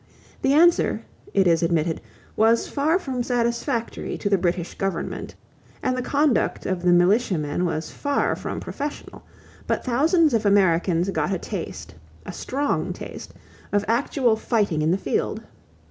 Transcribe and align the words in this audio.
The 0.41 0.53
answer, 0.53 1.03
it 1.31 1.45
is 1.45 1.61
admitted, 1.61 2.01
was 2.35 2.67
far 2.67 2.97
from 2.97 3.21
satisfactory 3.21 4.17
to 4.17 4.31
the 4.31 4.37
British 4.39 4.73
government 4.75 5.35
and 5.83 5.95
the 5.95 6.01
conduct 6.01 6.65
of 6.65 6.81
the 6.81 6.91
militiamen 6.91 7.65
was 7.67 7.91
far 7.91 8.35
from 8.35 8.59
professional; 8.59 9.21
but 9.67 9.85
thousands 9.85 10.33
of 10.33 10.43
Americans 10.43 11.11
got 11.11 11.31
a 11.31 11.37
taste, 11.37 11.93
a 12.25 12.31
strong 12.33 12.93
taste, 12.93 13.35
of 13.71 13.85
actual 13.87 14.35
fighting 14.35 14.81
in 14.81 14.89
the 14.89 14.97
field. 14.97 15.43